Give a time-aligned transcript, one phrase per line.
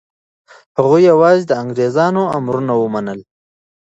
[0.77, 3.19] هغه یوازې د انګریزانو امرونه منل.